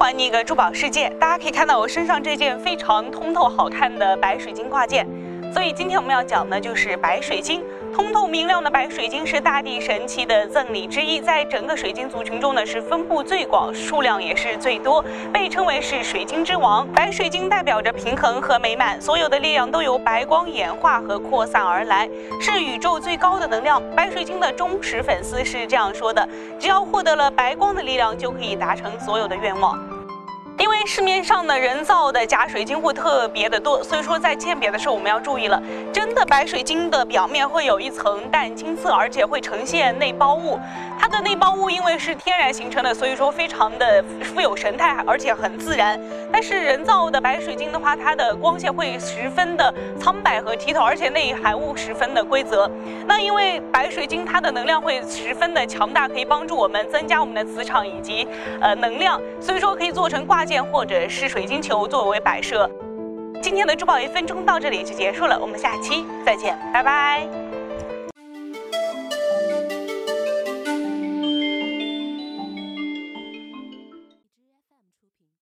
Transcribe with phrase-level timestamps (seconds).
[0.00, 1.10] 还你一个珠宝世界。
[1.20, 5.06] 大家可以看到我身上这件非常通透好看的白水晶挂件，
[5.52, 7.62] 所以今天我们要讲的就是白水晶。
[7.92, 16.86] 通透明亮的白水晶是大地神奇的赠礼之一，在整个水晶族群中呢是分布最广，数量也是最多，被称为是水晶之王。
[16.92, 22.08] 白水晶代表着平衡和美满，所有的力量都由白光演化和扩散而来，
[22.40, 23.82] 是宇宙最高的能量。
[23.94, 26.26] 白水晶的忠实粉丝是这样说的：
[26.58, 29.76] 只要获得了白光的力量，就可以达成所有的愿望。
[30.60, 35.60] 因为市面上的人造的假水晶会特别的多，所以说在鉴别的时候我们要注意了。
[35.90, 40.60] 真的白水晶的表面会有一层淡金色，而且会呈现内包物。
[40.98, 45.98] 它的内包物因为是天然形成的，所以说非常的富有神态，而且很自然。
[46.30, 52.70] 但是人造的白水晶的话，它的光线会十分的苍白和剔透，而且内含物十分的规则。
[53.06, 58.28] 那因为白水晶它的能量会十分的强大，可以帮助我们增加我们的磁场以及
[58.60, 62.68] 呃能量，所以说可以做成挂或者是水晶球作为摆设。
[63.42, 67.59] 今天的珠宝一分钟到这里就结束了，我们下期再见，拜拜。